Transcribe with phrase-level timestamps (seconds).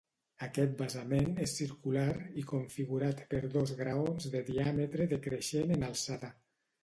[0.45, 2.05] Aquest basament és circular
[2.43, 6.33] i configurat per dos graons de diàmetre decreixent en alçada.